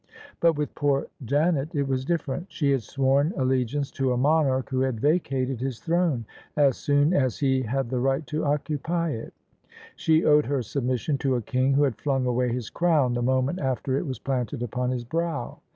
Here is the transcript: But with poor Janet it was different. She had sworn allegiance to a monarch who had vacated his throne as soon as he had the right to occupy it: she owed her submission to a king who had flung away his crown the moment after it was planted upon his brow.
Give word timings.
But 0.39 0.53
with 0.53 0.73
poor 0.73 1.05
Janet 1.25 1.75
it 1.75 1.87
was 1.87 2.05
different. 2.05 2.47
She 2.49 2.71
had 2.71 2.81
sworn 2.81 3.33
allegiance 3.37 3.91
to 3.91 4.13
a 4.13 4.17
monarch 4.17 4.71
who 4.71 4.79
had 4.79 4.99
vacated 4.99 5.61
his 5.61 5.77
throne 5.77 6.25
as 6.57 6.77
soon 6.77 7.13
as 7.13 7.37
he 7.37 7.61
had 7.61 7.91
the 7.91 7.99
right 7.99 8.25
to 8.25 8.43
occupy 8.43 9.11
it: 9.11 9.31
she 9.95 10.25
owed 10.25 10.47
her 10.47 10.63
submission 10.63 11.19
to 11.19 11.35
a 11.35 11.41
king 11.43 11.73
who 11.75 11.83
had 11.83 12.01
flung 12.01 12.25
away 12.25 12.51
his 12.51 12.71
crown 12.71 13.13
the 13.13 13.21
moment 13.21 13.59
after 13.59 13.95
it 13.95 14.07
was 14.07 14.17
planted 14.17 14.63
upon 14.63 14.89
his 14.89 15.03
brow. 15.03 15.59